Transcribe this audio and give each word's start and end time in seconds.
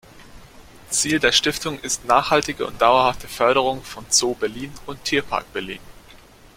Ziel 0.89 1.19
der 1.19 1.31
Stiftung 1.31 1.79
ist 1.81 2.05
nachhaltige 2.05 2.65
und 2.65 2.81
dauerhafte 2.81 3.27
Förderung 3.27 3.83
von 3.83 4.03
Zoo 4.09 4.33
Berlin 4.33 4.73
und 4.87 5.03
Tierpark 5.03 5.53
Berlin. 5.53 5.77